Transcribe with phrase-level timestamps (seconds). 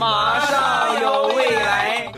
[0.00, 2.10] 马上有未来。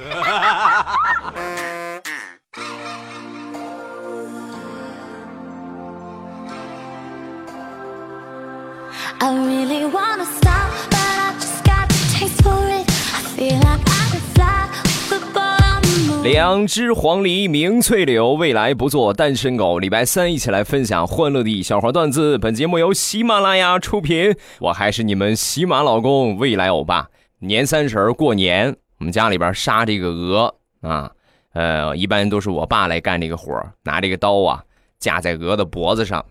[9.19, 12.89] I really wanna stop, but I just got the taste for it.
[13.13, 14.69] I feel like I could fly
[15.09, 16.23] football on the moon.
[16.23, 19.81] 两只黄鹂鸣翠柳，未来不做单身狗。
[19.81, 22.39] 礼拜三一起来分享欢乐的小花段子。
[22.39, 27.09] 本节目由喜马拉雅出品，我还是你们喜马老公未来欧巴。
[27.45, 31.11] 年三十过年，我们家里边杀这个鹅啊，
[31.55, 34.65] 呃，一般都是我爸来干这个活拿这个刀啊
[35.01, 36.25] 架在鹅的脖子上，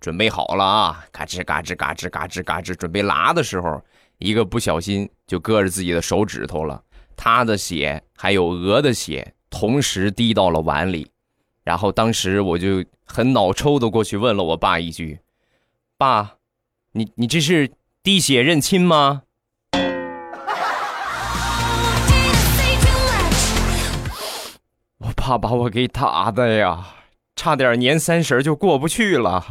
[0.00, 3.78] 准备好了啊，嘎吱嘎吱嘎吱嘎吱嘎吱，准备拉的时候，
[4.16, 6.82] 一个不小心就割着自己的手指头了。
[7.14, 11.06] 他的血还有鹅的血同时滴到了碗里，
[11.62, 15.20] 然后当时我就很脑抽的过去问了我爸一句
[15.98, 16.36] ：“爸，
[16.92, 17.70] 你你这是
[18.02, 19.24] 滴血认亲吗
[25.24, 26.86] 怕把我给打的呀，
[27.34, 29.42] 差点年三十就过不去了。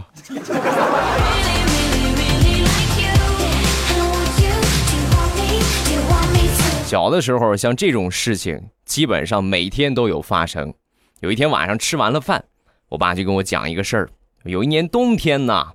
[6.85, 10.71] 小的时候，像这种事情基本上每天都有发生。
[11.21, 12.45] 有一天晚上吃完了饭，
[12.89, 14.09] 我爸就跟我讲一个事儿。
[14.43, 15.69] 有一年冬天呢，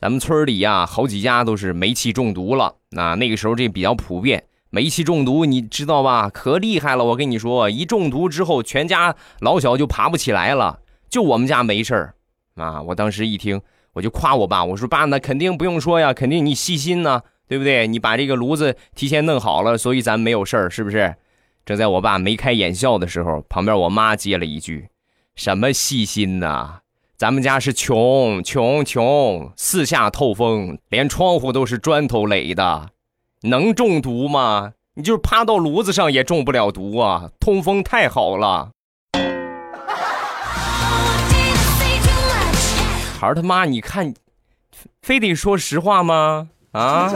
[0.00, 2.74] 咱们村里呀好几家都是煤气中毒了。
[2.90, 4.42] 那那个时候这比较普遍，
[4.74, 6.28] 煤气中毒你知道吧？
[6.28, 10.80] 可厉害了，我跟你说，一中毒之后，全家老小就爬不起来了。
[11.08, 12.14] 就我们家没事儿
[12.56, 12.82] 啊！
[12.82, 17.22] 我当时一听，我就夸我爸，我说爸，那肯定不用说呀，肯定你细心呢。
[17.46, 17.86] 对不对？
[17.86, 21.14] 你把这个炉子提前弄好了，所以咱没有事儿，是不是？
[21.64, 24.88] 正在我爸眉开眼笑的时候，旁边我妈接了一句
[25.36, 26.80] ：“什么细心呐？
[27.16, 32.88] 咱们家是穷穷穷，四下透风，连窗户都是砖头垒的，
[33.46, 34.72] 能中毒吗？
[34.94, 38.70] 你就是趴到炉子上也中不了毒啊，通风太好了。
[43.20, 44.14] 孩儿他妈，你看，
[45.02, 46.48] 非得说实话吗？
[46.72, 47.12] 啊？”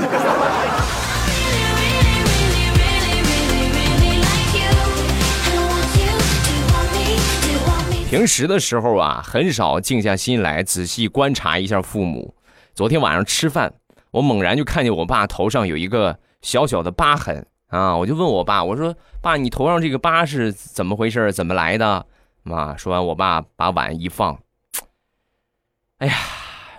[8.10, 12.34] 平时的时候啊，很少静下心来仔细观察一下父母。
[12.74, 13.72] 昨天晚上吃饭，
[14.10, 21.32] 我猛然就看见我爸头上有一个小小的疤痕啊，我就问我爸，我说：“爸，你头上这个疤是怎么回事？
[21.32, 22.06] 怎么来的？”
[22.42, 24.38] 妈说完，我爸把碗一放，
[25.98, 26.14] 哎呀，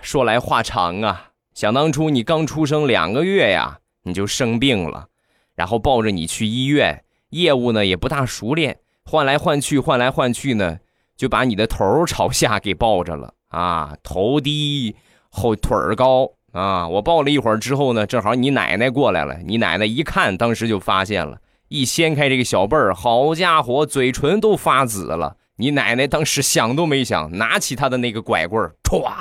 [0.02, 1.30] 说来话长啊。
[1.54, 5.08] 想当初你刚出生两个月呀，你就生病了，
[5.54, 10.78] 然后抱着你去医院，业务呢也不大熟练，换来换去，换来换去呢，
[11.16, 14.96] 就把你的头朝下给抱着了啊，头低
[15.28, 16.88] 后腿儿高啊。
[16.88, 21.38] 我抱了一会儿之后呢，正好你奶奶过来了，你奶奶一看，当时就发现了，
[21.68, 25.36] 一掀开这个小被儿，好家伙，嘴唇都发紫了。
[25.56, 29.12] 你奶奶当时想都没想，拿起她的那个拐棍儿，歘，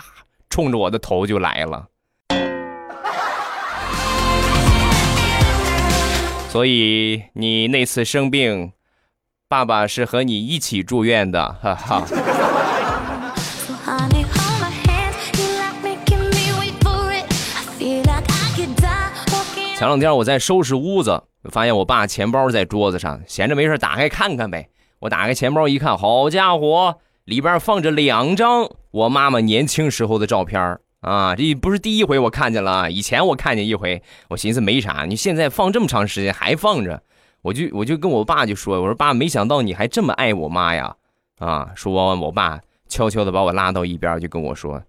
[0.50, 1.88] 冲着我的头就来了。
[6.48, 8.72] 所以你那次生病，
[9.48, 12.06] 爸爸是和你一起住院的，哈哈。
[19.80, 24.68] 前两天我在收拾屋子，发现我爸钱包在桌子上，闲着没事打开看看呗。
[25.00, 31.34] 我打开钱包一看，好家伙，里边放着两张我妈妈年轻时候的照片啊！
[31.34, 37.02] 这不是第一回我看见了，以前我看见一回，我寻思没啥，你现在放这么长时间还放着，
[37.42, 40.94] 我就我就跟我爸就说，我说爸，没想到你还这么爱我妈呀！
[41.38, 42.60] 啊，说完我爸
[42.90, 44.84] 悄悄的把我拉到一边，就跟我说：“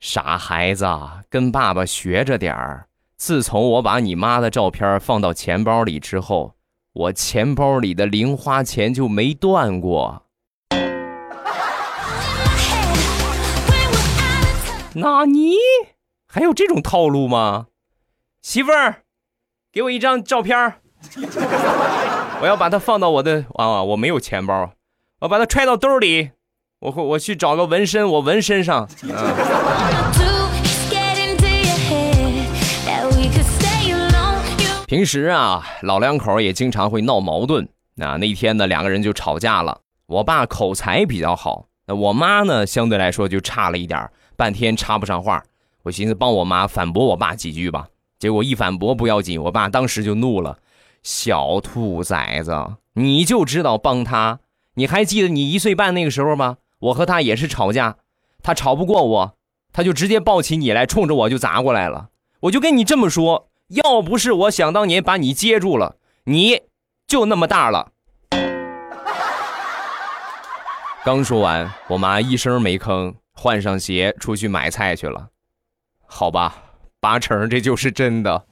[0.00, 0.86] 傻孩子，
[1.30, 2.86] 跟爸爸学着点儿。
[3.24, 6.54] 自从我把你妈的照片放到钱包里之后，
[6.92, 10.24] 我钱包里的零花钱就没断过。
[14.94, 15.54] 纳尼？
[16.26, 17.68] 还有这种套路吗？
[18.42, 19.04] 媳妇儿，
[19.72, 20.80] 给我一张照片
[22.40, 24.72] 我要把它放到我的啊，我没有钱包，
[25.20, 26.32] 我把它揣到兜里，
[26.80, 28.88] 我我去找个纹身，我纹身上。
[29.04, 30.41] 嗯
[34.92, 37.66] 平时啊，老两口也经常会闹矛盾。
[37.94, 39.80] 那那天呢，两个人就吵架了。
[40.04, 45.42] 我爸口才比较好，那我妈呢，相对来说就差了一点半天插不上话。
[45.84, 47.86] 我寻思帮我妈反驳我爸几句吧，
[48.18, 50.58] 结果一反驳不要紧，我爸当时就怒了
[51.02, 52.54] ：“小兔崽子，
[52.92, 54.40] 你就知道帮他！
[54.74, 56.58] 你还记得你一岁半那个时候吗？
[56.80, 57.96] 我和他也是吵架，
[58.42, 59.34] 他吵不过我，
[59.72, 62.10] 他就直接抱起你来，冲着我就砸过来了。
[62.40, 66.60] 我就跟你这么说，要不是我想当年把你接住了，你
[67.06, 67.92] 就那么大了。
[71.02, 75.28] 刚说完，我妈一声没吭，换上鞋出去买菜去了。
[76.06, 76.54] 好吧，
[77.00, 78.44] 八成这就是真的。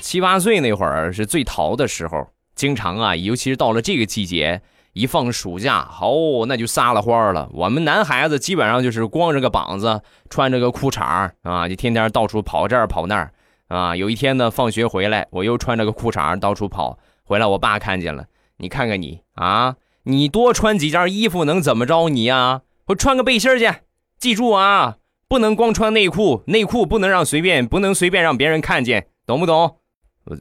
[0.00, 4.62] 七八岁那会儿是最淘的时候，经常啊，尤其是到了这个季节，
[4.92, 7.48] 一放暑假，哦，那就撒了欢了。
[7.52, 13.32] 我们男孩子基本上就是光着个膀子，穿着个裤衩啊，就天天到处跑这儿跑那儿
[13.68, 13.96] 啊。
[13.96, 18.26] 有一天呢，放学回来，我又穿着个裤衩到处跑，回来我爸看见了，
[18.58, 22.62] 你看看你啊，你多穿几件衣服能怎么着你呀？
[22.86, 23.72] 我穿个背心去，
[24.18, 24.96] 记住啊，
[25.26, 29.78] 不能光穿内裤，内裤不能让随便，不能随便让别人看见，懂不懂？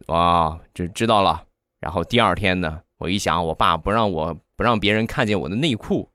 [0.08, 1.44] 啊，知知道了。
[1.80, 6.08] 然后第二天呢，我一想，我爸不让我不让别人看见我的内裤，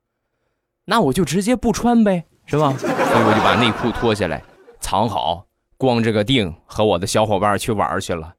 [0.85, 2.73] 那我就直接不穿呗，是吧？
[2.79, 4.41] 所以我就把内裤脱下来
[4.79, 5.47] 藏好，
[5.77, 8.35] 光着个腚和我的小伙伴去玩去了。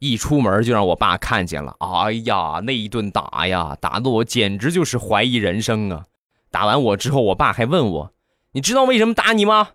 [0.00, 6.06] 一出门就让我爸看见了，哎呀，那一顿打呀，打的我简直就是怀疑人生啊！
[6.50, 8.12] 打完我之后，我爸还问我
[8.50, 9.68] ：“你知道为什么打你吗？”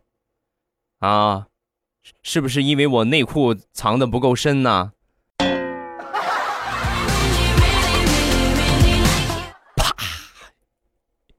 [1.00, 1.48] 啊，
[2.22, 4.92] 是不是因为我内裤藏的不够深呢？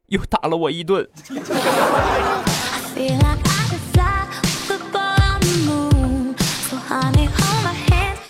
[0.08, 1.06] 又打了我一顿。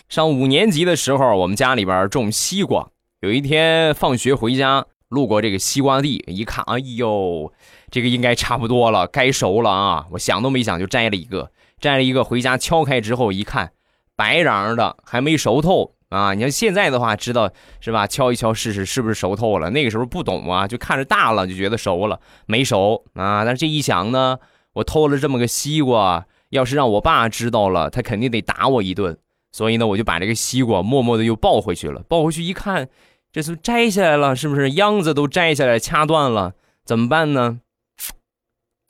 [0.09, 2.89] 上五年级的时候，我们家里边种西瓜。
[3.21, 7.53] 有一天放学回家，路过这个西瓜地，一看，哎呦，
[7.91, 10.07] 这个应该差不多了，该熟了啊！
[10.11, 13.71] 我想都没想就摘了一个，摘了一个回家敲开之后一看，
[14.17, 15.95] 白瓤的，还没熟透。
[16.09, 17.51] 啊，你看现在的话，知道
[17.81, 18.07] 是吧？
[18.07, 19.71] 敲一敲试试是不是熟透了。
[19.71, 23.45] 那个时候不懂啊，就看着大了就觉得熟了，没熟啊。
[23.45, 24.39] 但是这一想呢，
[24.73, 29.19] 我偷了这么个西瓜，要是让我爸知道了，他肯定得打我一顿。
[29.53, 32.03] 所以呢，我就把这个西瓜默默的又抱回去了。
[32.09, 32.89] 抱回去一看，
[33.31, 36.53] 这是摘下来了，是不是秧子都摘下来掐断了？
[36.85, 37.61] 怎么办呢？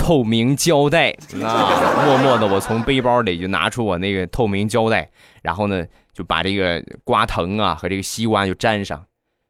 [0.09, 1.11] 透明胶带
[1.45, 2.03] 啊！
[2.07, 5.11] 默默的，我从背包里就拿出我那个透明胶带，
[5.43, 5.85] 然后呢。
[6.15, 9.05] 就把这个瓜藤啊和这个西瓜就粘上，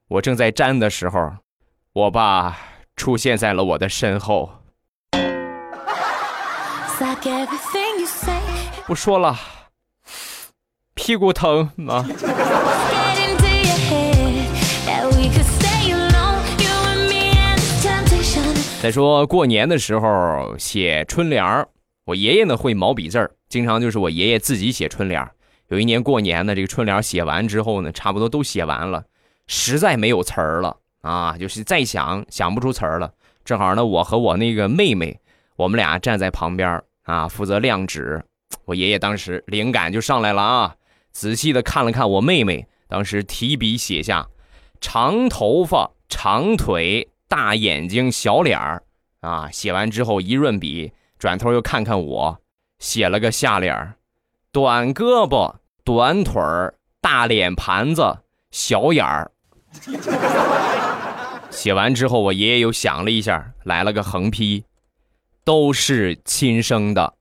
[0.09, 1.33] 我正在粘的时候，
[1.95, 2.55] 我爸
[2.95, 4.51] 出现在了我的身后。
[8.85, 9.35] 不说了，
[10.95, 12.05] 屁股疼吗？
[18.81, 21.69] 再说过年的时候写春联儿，
[22.05, 25.33] 我爷爷呢会毛笔字儿，经常就是我爷爷自己写春联儿。
[25.67, 29.05] 有一年过年呢，这个春联写完之后呢，差不多都写完了，
[29.49, 33.13] 实在没有词儿了啊，就是再想想不出词儿了。
[33.45, 35.19] 正好呢，我和我那个妹妹，
[35.57, 38.23] 我们俩站在旁边啊，负责亮纸。
[38.65, 40.77] 我爷爷当时灵感就上来了啊，
[41.11, 44.29] 仔细的看了看我妹妹，当时提笔写下
[44.81, 48.83] “长头发、长腿、大眼睛、小脸儿”
[49.21, 49.51] 啊。
[49.51, 52.39] 写完之后一润笔，转头又看看我，
[52.79, 53.95] 写了个下联儿。
[54.51, 58.19] 短胳膊、短腿儿、大脸盘子、
[58.51, 59.31] 小眼儿。
[61.51, 64.65] 写完之后，我爷爷又想了一下，来了个横批：
[65.45, 67.15] 都是亲生的。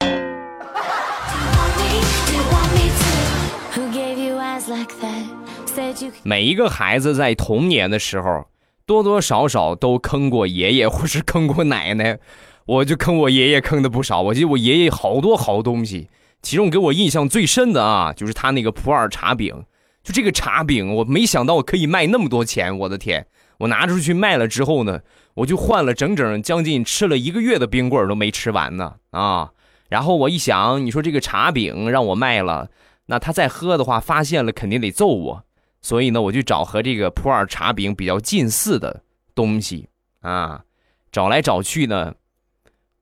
[6.22, 8.46] 每一个孩子在童年的时候，
[8.90, 12.18] 多多少少都坑过爷爷或是坑过奶奶。
[12.66, 16.08] 我就坑我爷爷坑的不少，我记得我爷爷好多好东西。
[16.42, 19.64] 其中给我印象最深的啊，就是他那个普洱茶饼。
[20.02, 23.24] 就这个茶饼，我没想到可以卖那么多钱，我的天！
[23.58, 25.00] 我拿出去卖了之后呢，
[25.34, 29.50] 我就换了整整将近吃了一个月的冰棍都没吃完呢啊！
[29.88, 32.70] 然后我一想，你说这个茶饼让我卖了，
[33.06, 35.44] 那他再喝的话，发现了肯定得揍我。
[35.82, 39.02] 所以呢，我就找和这个普洱茶饼比较近似的
[39.34, 39.88] 东西
[40.20, 40.64] 啊，
[41.12, 42.14] 找来找去呢，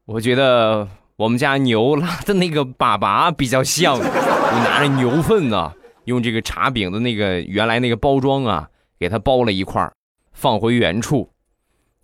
[0.05, 0.89] 我觉得。
[1.19, 5.73] 我们家牛拉的那个粑粑比较像，我拿着牛粪呢，
[6.05, 8.71] 用这个茶饼的那个原来那个包装啊，
[9.01, 9.93] 给它包了一块儿
[10.31, 11.33] 放回原处。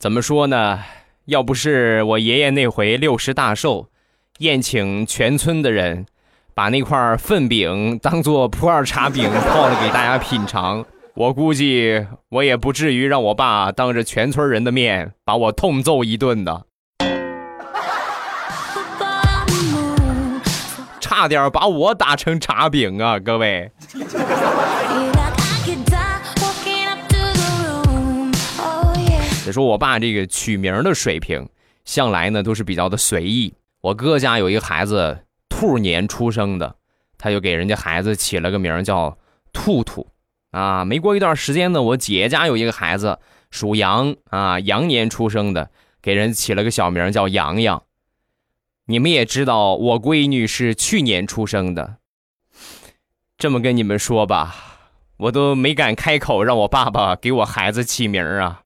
[0.00, 0.83] 怎么说呢？
[1.26, 3.88] 要不是我爷爷那回六十大寿，
[4.38, 6.07] 宴请全村的人，
[6.54, 16.66] 把那块粪饼当做普洱茶饼泡了给大家品尝， 我估计我也不至于让我爸当着全村人的面把我痛揍一顿的。
[21.00, 23.18] 差点把我打成茶饼啊！
[23.18, 23.73] 各位，
[29.44, 31.49] 得说我爸这个取名的水平，
[31.84, 33.54] 向来呢都是比较的随意。
[33.82, 35.18] 我哥家有一个孩子
[35.64, 36.76] 兔年出生的，
[37.16, 39.16] 他就给人家孩子起了个名叫
[39.50, 40.09] 兔兔
[40.50, 40.85] 啊。
[40.85, 43.18] 没过一段时间呢，我姐家有一个孩子
[43.50, 45.71] 属羊啊，羊年出生的，
[46.02, 47.83] 给人起了个小名叫洋洋。
[48.88, 51.97] 你们也知道，我闺女是去年出生的。
[53.38, 54.54] 这么跟你们说吧，
[55.16, 58.61] 我都没敢开口让我爸爸给我孩子起名啊。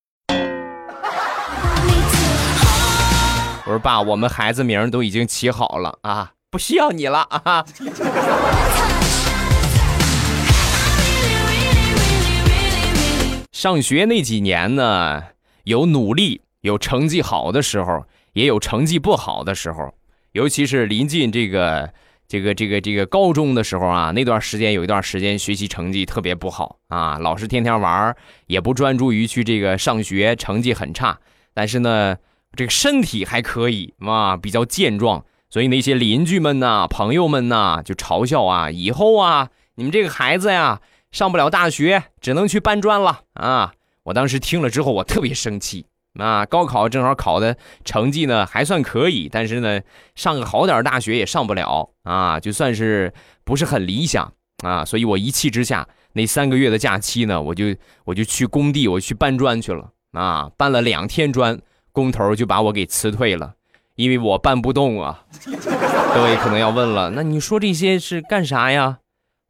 [3.67, 7.63] 我说爸，我们孩子名都已经起好了啊，不需要你了啊。
[13.53, 15.23] 上学那几年呢，
[15.65, 19.93] 有努力，有成绩好的时候，也有成绩不好的时候。
[20.33, 21.93] 尤其是临近这个
[22.27, 31.19] 这个这个这个高中的时候啊，那段时间有一段时间学习成绩特别不好啊，老是天天玩，也不专注于去这个上学，成绩很差。
[31.53, 32.17] 但是呢。
[32.57, 43.73] 这个身体还可以啊，比较健壮，所以那些邻居们呐、朋友们呐，就嘲笑啊，以后啊，你们这个孩子呀，上不了大学，只能去搬砖了啊！
[44.05, 45.87] 我当时听了之后，我特别生气
[46.19, 46.45] 啊。
[46.45, 49.81] 高考正好考的成绩呢还算可以，但是呢，
[50.15, 53.13] 上个好点大学也上不了啊，就算是
[53.45, 54.85] 不是很理想啊。
[54.85, 57.75] 所以我一气之下，那三个月的假期呢，我就
[58.05, 61.59] 我就去工地，我去搬砖去了啊，搬了两天砖。
[61.91, 63.55] 工头就把我给辞退了，
[63.99, 65.25] 因为我搬不动啊。
[66.15, 68.99] 各位可能要问了，那你说这些是干啥呀？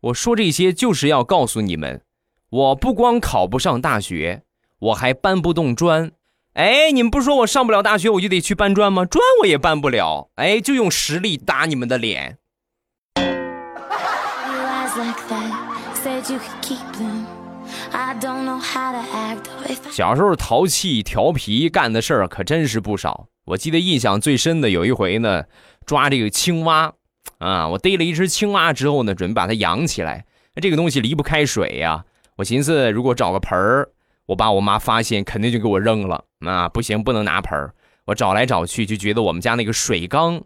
[0.00, 2.00] 我说这些就是要告诉你们，
[2.48, 4.42] 我不光考不上大学，
[4.78, 6.12] 我还搬不动砖。
[6.54, 9.04] 哎，你们不说我上不了大学，我就得去搬砖吗？
[9.04, 10.30] 砖我也搬不了。
[10.36, 12.38] 哎，就用实力打你们的脸。
[19.90, 23.26] 小时候淘气调皮干的事儿可真是不少。
[23.46, 25.44] 我记得印象最深的有一回呢，
[25.86, 26.92] 抓这个青蛙，
[27.38, 30.26] 啊，我逮了一只青蛙之后呢，准备把它养起来。
[30.54, 32.04] 那这个东西离不开水呀，
[32.36, 33.88] 我寻思如果找个盆儿，
[34.26, 36.24] 我爸我妈发现肯定就给我扔了。
[36.40, 37.74] 啊，不行，不能拿盆儿。
[38.06, 40.42] 我找来找去就觉得我们家那个水缸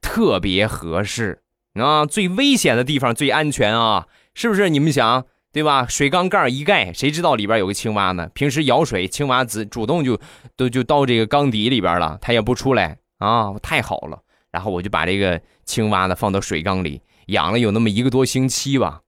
[0.00, 1.42] 特别合适
[1.74, 4.68] 啊，最危险的地方最安全啊，是不是？
[4.70, 5.26] 你们想？
[5.56, 5.86] 对吧？
[5.88, 8.28] 水缸盖一盖，谁知道里边有个青蛙呢？
[8.34, 10.20] 平时舀水，青蛙子主动就
[10.54, 14.20] 都就到这个缸底里边了，它也不出来啊，太好了。
[14.50, 19.00] 然后我就把这个青蛙呢放到水缸里养了有那么一个多星期吧。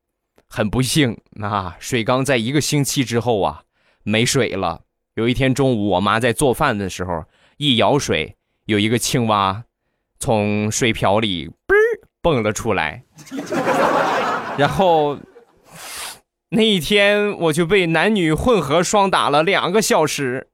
[0.49, 3.65] 很不幸啊，水缸在一个星期之后啊
[4.03, 4.81] 没水了。
[5.17, 7.27] 有一天中午，我妈在做饭的时候
[7.59, 9.65] 一舀水，有一个青蛙
[10.19, 11.75] 从水瓢里嘣
[12.23, 13.05] 蹦了出来，
[14.57, 15.19] 然后。
[16.51, 20.49] 那一天我就被男女混合双打了两个小时。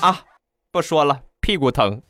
[0.00, 0.20] 啊，
[0.70, 2.00] 不说了，屁股疼。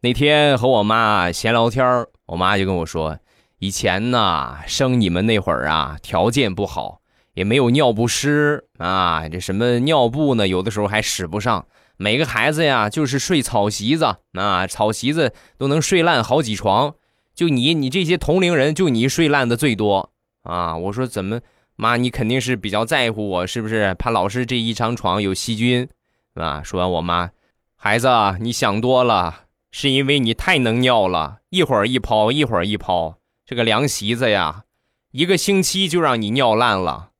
[0.00, 3.18] 那天和我妈闲聊天我妈就跟我说，
[3.58, 7.02] 以前呢生你们那会儿啊，条件不好，
[7.34, 11.66] 也没有尿不湿啊，这什么尿布呢，有的时候还使不上。
[12.02, 16.96] 每个孩子呀，就是睡草席子，那草席子都能睡烂好几床。
[17.32, 20.10] 就你，你这些同龄人，就你睡烂的最多
[20.42, 20.76] 啊！
[20.76, 21.40] 我说怎么，
[21.76, 23.94] 妈，你肯定是比较在乎我，是不是？
[23.94, 25.88] 怕老师这一张床有细菌，
[26.34, 26.60] 啊？
[26.64, 27.30] 说完，我妈，
[27.76, 28.08] 孩子，
[28.40, 34.64] 你想多了，是因为你太能尿了，一会儿一泡，一会儿一泡，这个凉席子呀，
[35.12, 37.10] 一个星期就让你尿烂了。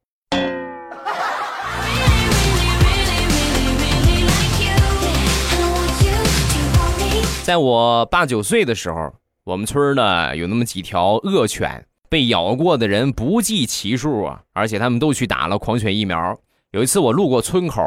[7.43, 16.39] 在我八九岁的时候，我们村呢有那么几条恶犬，被咬过的人不计其数啊，而且他们都去打了狂犬疫苗。
[16.71, 17.83] 有一次我路过村口，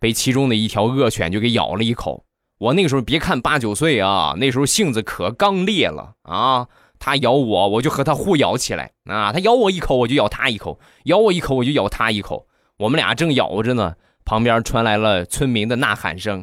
[0.00, 2.24] 被其中的一条恶犬就给咬了一口。
[2.58, 6.66] 我那个时候别看八九岁啊，那时候性子可刚烈了啊！
[6.98, 9.30] 它咬我，我就和它互咬起来啊！
[9.34, 12.46] 它咬我一口，我就咬它一口；咬我一口，我就咬它一口。
[12.78, 16.42] 我们俩正咬着呢，旁边传来了村民的呐喊声。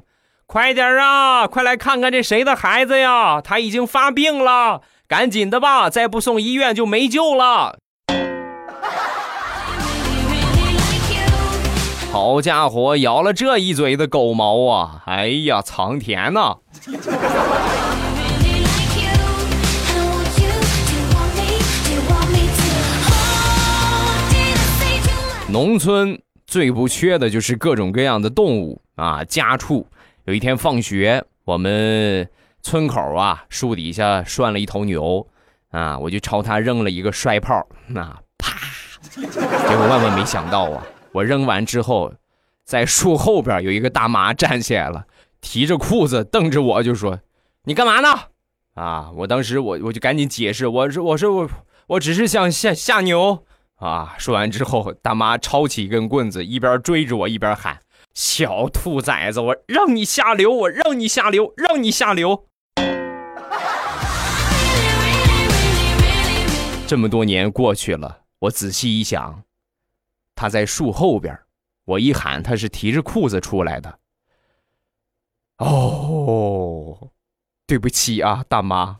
[0.51, 1.47] 快点啊！
[1.47, 3.39] 快来看看这谁的孩子呀？
[3.39, 5.89] 他已经发病了，赶紧的吧！
[5.89, 7.79] 再不送医院就没救了。
[12.11, 15.03] 好家伙，咬了这一嘴的狗毛啊！
[15.05, 16.57] 哎呀，苍天呐！
[25.47, 29.87] 农村最不缺的就是各种各样的动物啊，家畜。
[30.31, 32.25] 有一天放学，我们
[32.61, 35.27] 村口啊树底下拴了一头牛，
[35.71, 38.57] 啊，我就朝他扔了一个摔炮，那啪，
[39.13, 42.13] 结果万万没想到啊，我扔完之后，
[42.63, 45.05] 在树后边有一个大妈站起来了，
[45.41, 47.19] 提着裤子瞪着我就说
[47.67, 48.07] ：“你干嘛呢？”
[48.75, 49.11] 啊！
[49.13, 51.49] 我当时我我就赶紧解释，我说我说我
[51.87, 53.43] 我只是想下下牛
[53.75, 54.15] 啊！
[54.17, 57.77] 说完之后，大妈抄起一根棍子，一边追着我一边喊
[58.13, 62.47] ：“小兔崽子，我让你下流，我让你下流，让你下流！”
[66.87, 69.43] 这么多年过去了，我仔细一想，
[70.35, 71.39] 他在树后边，
[71.85, 73.99] 我一喊，他是提着裤子出来的。
[75.57, 77.09] 哦。
[77.67, 78.99] 对不起啊，大妈。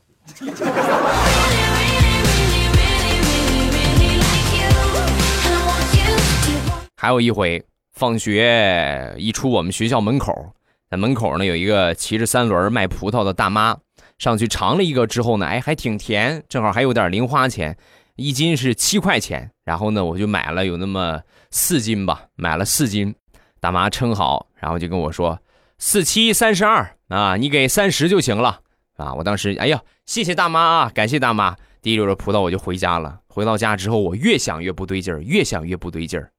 [6.96, 7.62] 还有一回，
[8.02, 10.56] 放学一出我们学校门口，
[10.90, 13.78] 在门口呢有一个骑着三轮卖葡萄的大妈，
[14.18, 17.76] 上去尝了一个之后呢，哎，还挺甜，正好还有点零花钱，
[18.16, 19.52] 一斤是七块钱。
[19.64, 21.20] 然后呢，我就买了有那么
[21.52, 23.14] 四斤吧，买了四斤。
[23.60, 25.38] 大妈称好，然后就跟我说。
[25.78, 28.62] 四七三十二啊，你给三十就行了
[28.96, 29.14] 啊！
[29.14, 33.20] 我当时哎呀，谢谢大妈啊，感谢大妈，提溜着葡萄我就回家了。
[33.28, 36.32] 回到家之后，我越想越不对劲儿，越想越不对劲儿。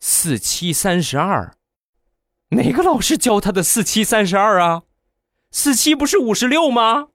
[0.00, 1.54] 四七三十二，
[2.50, 4.82] 哪个老师教他的四七三十二啊？
[5.50, 7.08] 四七不是五十六吗？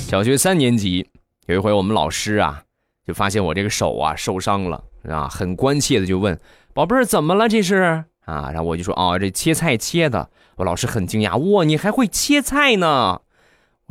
[0.00, 1.08] 小学三年级
[1.46, 2.64] 有一回，我们老师啊。
[3.04, 6.38] 就发现我这个手啊受伤了啊，很关切的就问
[6.72, 8.50] 宝贝儿怎么了这是啊？
[8.52, 10.30] 然后我就说哦这切菜切的。
[10.54, 13.22] 我老师很惊讶哇你还会切菜呢？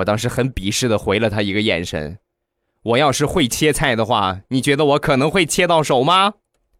[0.01, 2.17] 我当时很鄙视的回了他一个眼神。
[2.81, 6.33] 我要是会切菜的话，你觉得我可能会切到手吗？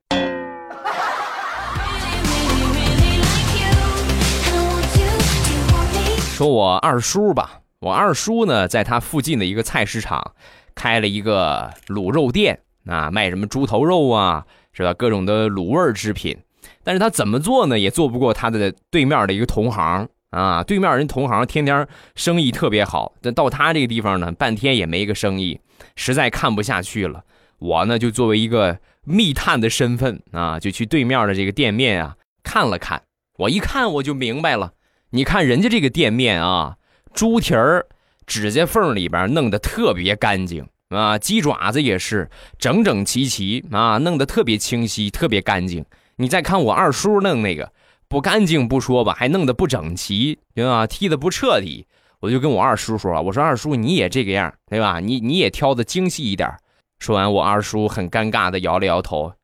[6.33, 10.33] 说我二叔吧，我二叔呢在他附近的一个菜市场。
[10.73, 14.95] 开了一个卤肉店啊，卖什么猪头肉啊，是吧？
[14.95, 16.39] 各种的卤味制品。
[16.83, 17.77] 但是他怎么做呢？
[17.77, 20.63] 也做不过他的对面的一个同行啊。
[20.63, 25.61] 对面人同行天天生意特别好，但到他这个地方呢，半天也没个生意，
[25.95, 27.23] 实在看不下去了。
[27.59, 33.03] 我呢，就作为一个密探的身份啊，就去对面的这个店面啊看了看。
[33.37, 34.73] 我一看我就明白了，
[35.11, 36.77] 你看人家这个店面啊，
[37.13, 37.85] 猪蹄儿。
[38.27, 45.83] 指甲缝里边弄得特别干净啊，鸡爪子也是整整齐齐啊，弄得特别清晰，特别干净。
[46.15, 47.73] 你再看我二叔弄那个，
[48.11, 50.85] 不干净不说吧，还弄得不整齐，对吧？
[50.85, 51.87] 踢得不彻底。
[52.19, 54.99] 我就跟我二叔说了，我说二叔你也这个样，对吧？
[54.99, 56.53] 你你也挑的精细一点。
[56.99, 59.35] 说完，我二叔很尴尬的摇了摇头，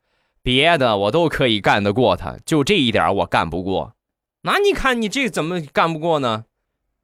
[0.44, 3.94] 别的我都可以干得过他，就这一点我干不过。
[4.42, 6.44] 那你看你这怎么干不过呢？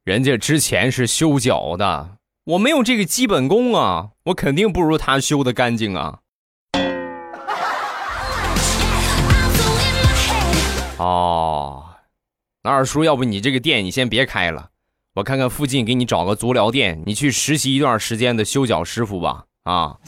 [0.04, 6.18] 人家之前是修脚的，我没有这个基本功啊，我肯定不如他修的干净啊。
[10.96, 11.53] 哦，
[12.66, 14.70] 那二叔，要不你这个店你先别开了，
[15.16, 19.44] 我看看附近给你找个足疗店，你去实习一段时间的修脚师傅吧。
[19.64, 19.98] 啊。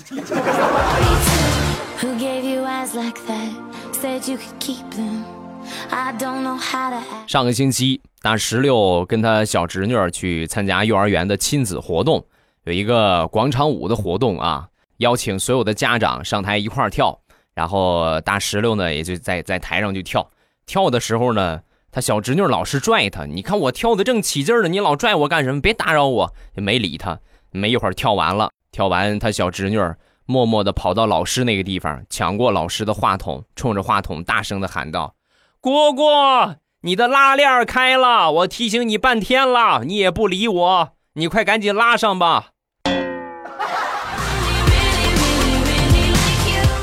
[7.27, 12.25] 上个星期，大石榴跟他小侄女去参加幼儿园的亲子活动，
[12.65, 14.67] 有一个广场舞的活动啊，
[14.97, 17.21] 邀请所有的家长上台一块儿跳。
[17.55, 20.27] 然后大石榴呢，也就在在台上就跳。
[20.65, 21.61] 跳的时候呢，
[21.97, 25.63] 他小侄女老是拽他，你看我跳的正起劲儿呢，你老拽我干什么？
[25.63, 27.19] 别打扰我，就没理他。
[27.53, 29.79] 没一会儿跳完了，跳完他小侄女
[30.27, 35.15] 默默地跑到老师那个地方，抢过老师的话筒，冲着话筒大声地喊道。
[35.63, 42.49] 蝈蝈，你的拉链开了，我提醒你半天了，你也不理我，你快赶紧拉上吧。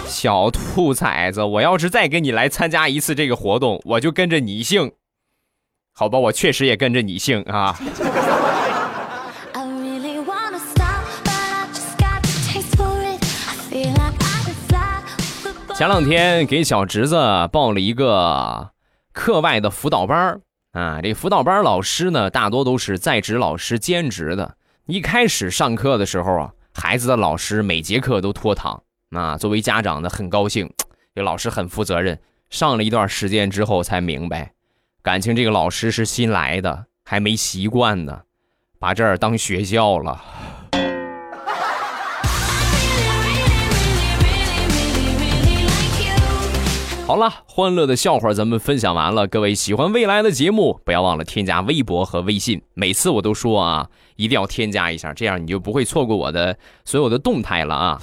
[0.08, 4.94] 小兔崽子，我要是再跟你来参加一次这个活动，我就跟着你姓。
[5.94, 7.78] 好吧，我确实也跟着你姓啊。
[15.76, 17.16] 前两天给小侄子
[17.52, 18.72] 报了一个。
[19.12, 24.58] 课外的辅导班啊，这辅导班老师呢，大多都是在职老师兼职的。
[24.88, 29.38] 一开始上课的时候啊，孩子的老师每节课都拖堂啊。
[29.38, 30.68] 作为家长呢很高兴，
[31.14, 32.20] 这老师很负责任。
[32.50, 34.53] 上了一段时间之后才明白，
[35.04, 38.22] 感情这个老师是新来的，还没习惯呢，
[38.80, 40.24] 把这儿当学校了。
[47.06, 49.28] 好了，欢乐的笑话咱们分享完了。
[49.28, 52.62] 各位喜欢未来的节目，不要忘了添加微博和微信。
[52.74, 58.02] 每次我都说啊，一定要添加一下，这样你就不会错过我的所有的动态了啊。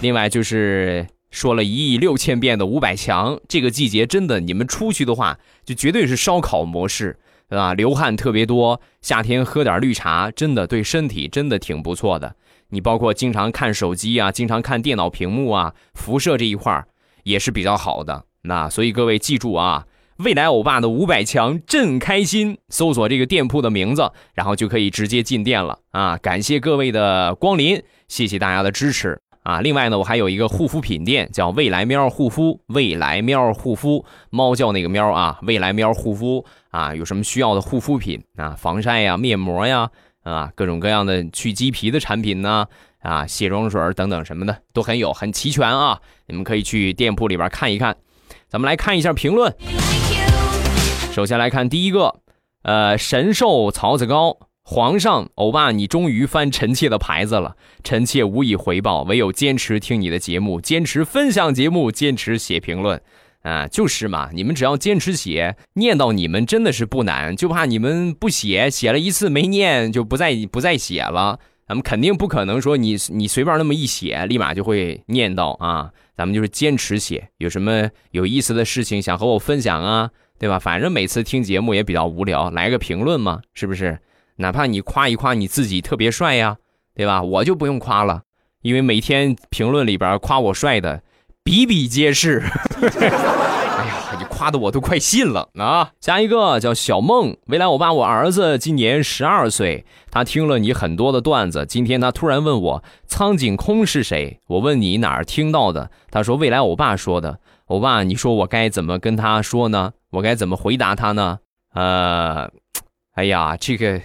[0.00, 7.18] 另外就是说了一亿六千遍的五百强，这个季节真的你们出去的话，就绝对是烧烤模式，
[7.48, 7.74] 对吧？
[7.74, 12.36] 流汗特别多，夏天喝点绿茶，真的对身体真的挺不错的。
[12.68, 16.84] 你包括经常看手机啊，经常看电脑屏幕啊，辐射这一块
[17.24, 18.24] 也是比较好的。
[18.42, 19.86] 那所以各位记住啊，
[20.18, 26.18] 未来欧巴的五百强朕开心，搜索这个店铺的名字，然后就可以直接进店了啊！
[26.18, 29.18] 感谢各位的光临，谢谢大家的支持。
[29.42, 32.60] 啊，另外呢，我还有一个护肤品店，叫未来喵护肤。
[32.68, 39.90] 未来喵护肤，猫叫那个喵啊，未来喵护肤啊，有什么需要的护肤品啊，防晒呀、面膜呀，
[40.22, 42.66] 啊，各种各样的去鸡皮的产品呢，
[43.00, 46.00] 啊，卸妆水等等什么的都很有，很齐全啊。
[46.26, 47.96] 你们可以去店铺里边看一看。
[48.48, 49.52] 咱们来看一下评论。
[51.12, 52.20] 首先来看第一个，
[52.62, 54.38] 呃，神兽曹子高。
[54.64, 63.02] 皇上，欧巴，你终于翻臣妾的牌子了，臣妾无以回报，唯有坚持听你的节目，坚持分享节目，坚持写评论，
[63.42, 80.60] 啊，就是嘛，你们只要坚持写，念到你们真的是不难，就怕你们不写，写了一次没念就不再不再写了，咱们肯定不可能说你你随便那么一写，立马就会念到啊，咱们就是坚持写，有什么有意思的事情想和我分享啊，对吧？
[80.60, 83.98] 反正每次听节目也比较无聊，来个评论嘛，是不是？
[84.36, 86.56] 哪怕你夸一夸你自己特别帅呀，
[86.94, 87.22] 对吧？
[87.22, 88.22] 我就不用夸了，
[88.62, 91.02] 因为每天评论里边夸我帅的
[91.42, 92.42] 比比皆是。
[92.80, 95.90] 哎呀，你夸的我都快信了啊！
[96.00, 104.38] 下一个叫小梦，未来我爸我儿子今年十二岁，他听了你很多的段子，今天他突然问我苍井空是谁？
[104.46, 105.90] 我问你哪儿听到的？
[106.10, 107.38] 他说未来我爸说的。
[107.66, 109.92] 欧巴，你说我该怎么跟他说呢？
[110.10, 111.38] 我该怎么回答他呢？
[111.74, 112.50] 呃，
[113.14, 114.00] 哎呀，这个。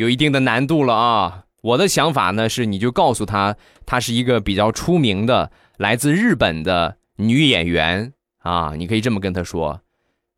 [0.00, 1.44] 有一定的难度了啊！
[1.60, 9.82] 我的想法呢是，你就告诉他，她是一个比较出名的来自日本的女演员啊，你可以这么跟他说。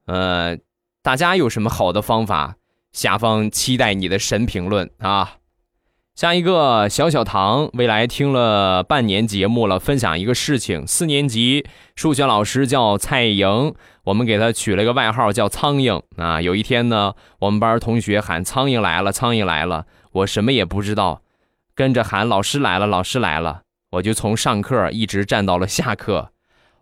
[0.07, 0.59] 呃，
[1.01, 2.57] 大家有什么好的方法？
[2.90, 5.37] 下方期待你的神评论啊！
[6.14, 16.38] 下一个小小唐，未来听了半年节目了，分享一个事情：四年级数学老师叫蔡莹，我们给他取了个外号叫苍蝇啊。
[16.40, 21.22] 有一天呢，我们班同学喊苍蝇来了，苍蝇来了，我什么也不知道，
[21.75, 26.32] 跟着喊老师来了，老师来了，我就从上课一直站到了下课。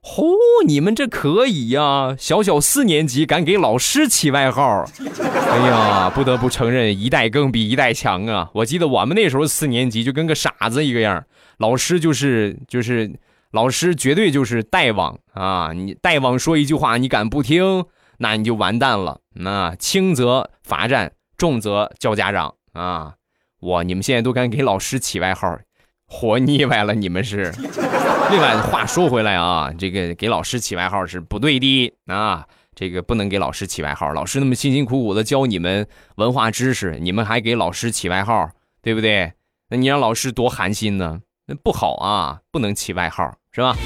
[0.03, 2.17] 嚯，你们这可以呀！
[2.19, 4.85] 小小四年级敢给老师起外号，
[5.51, 8.51] 哎呀，不得不承认一代更比一代强啊！
[8.55, 11.25] 我记得我们那时候四年级就跟个傻子一个样，
[11.59, 13.13] 老师就是就是
[13.53, 15.73] 老师绝对就是大王啊！
[15.75, 17.85] 你大王说一句话，你敢不听，
[18.19, 19.21] 那你就完蛋了。
[19.35, 23.15] 那轻则罚站，重则叫家长啊！
[23.61, 25.59] 哇，你们现在都敢给老师起外号。
[26.11, 27.51] 活腻歪了，你们是。
[28.31, 34.13] 另外话说回来啊，这个给老师起外号是不对的啊，这个不能给老师起外号。
[34.13, 38.51] 老师那么辛辛苦苦的教你们文化知识，你们还给老师起外号，
[38.83, 39.33] 对不对？
[39.71, 41.21] 那你让老师多寒心呢？
[41.47, 43.77] 那不好啊，不能起外号，是吧？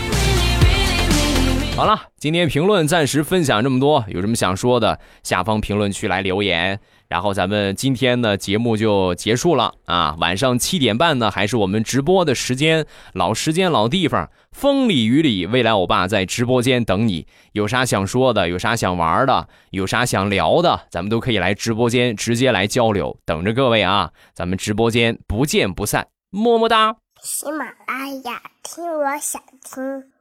[1.77, 6.79] 好了，今天评论暂时分享这么多，有什么想说的，下方评论区来留言。
[7.09, 10.17] 然后咱们今天的节目就结束了啊！
[10.21, 17.27] 晚上七点半呢，还是我们直播的时间，老时间老地方，风里雨里，未来欧巴在直播间等你。
[17.53, 24.13] 有啥想说的，有啥想玩的，有啥想聊的，咱们都可以来直播间直接来交流，等着各位啊！
[24.33, 26.97] 咱们直播间不见不散，么么哒！
[27.21, 30.14] 喜马拉雅听，我想听。